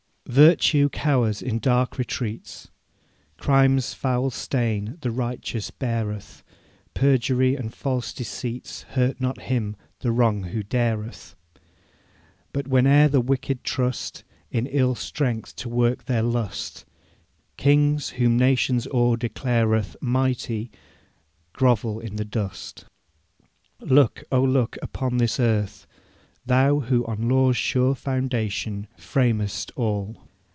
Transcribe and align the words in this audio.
'Virtue 0.27 0.87
cowers 0.87 1.41
in 1.41 1.59
dark 1.59 1.97
retreats, 1.97 2.69
Crime's 3.37 3.93
foul 3.93 4.29
stain 4.29 4.97
the 5.01 5.11
righteous 5.11 5.71
beareth, 5.71 6.41
Perjury 6.93 7.55
and 7.57 7.73
false 7.73 8.13
deceits 8.13 8.83
Hurt 8.91 9.19
not 9.19 9.41
him 9.41 9.75
the 9.99 10.11
wrong 10.13 10.43
who 10.43 10.63
dareth; 10.63 11.35
But 12.53 12.67
whene'er 12.67 13.09
the 13.09 13.19
wicked 13.19 13.65
trust 13.65 14.23
In 14.51 14.67
ill 14.67 14.95
strength 14.95 15.53
to 15.57 15.67
work 15.67 16.05
their 16.05 16.23
lust, 16.23 16.85
Kings, 17.57 18.11
whom 18.11 18.37
nations' 18.37 18.87
awe 18.87 19.17
declareth 19.17 19.97
Mighty, 19.99 20.71
grovel 21.51 21.99
in 21.99 22.15
the 22.15 22.23
dust. 22.25 22.85
'Look, 23.81 24.23
oh 24.31 24.43
look 24.43 24.77
upon 24.81 25.17
this 25.17 25.41
earth, 25.41 25.87
Thou 26.43 26.79
who 26.79 27.05
on 27.05 27.29
law's 27.29 27.55
sure 27.55 27.93
foundation 27.93 28.87
Framedst 28.97 29.69
all! 29.75 30.17